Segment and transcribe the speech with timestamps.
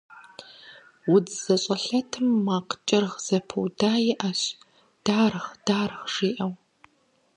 [1.13, 4.41] УдзщӀэлъэтым макъ кӀыргъ зэпыуда иӀэщ,
[5.05, 6.53] «дарг-дарг», жиӀэу.